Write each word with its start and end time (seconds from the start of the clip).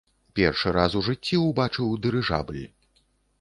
Першы 0.37 0.71
раз 0.77 0.95
у 0.99 1.03
жыцці 1.07 1.35
ўбачыў 1.41 1.93
дырыжабль. 2.07 2.61